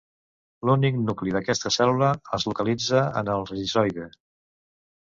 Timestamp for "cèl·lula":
1.77-2.11